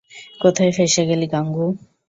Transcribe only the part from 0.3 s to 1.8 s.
কোথায় ফেঁসে গেলি গাঙু!